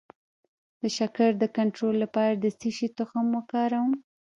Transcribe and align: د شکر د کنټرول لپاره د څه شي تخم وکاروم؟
د 0.81 0.83
شکر 0.97 1.29
د 1.39 1.43
کنټرول 1.57 1.95
لپاره 2.03 2.33
د 2.43 2.45
څه 2.59 2.69
شي 2.77 2.87
تخم 2.99 3.25
وکاروم؟ 3.37 3.91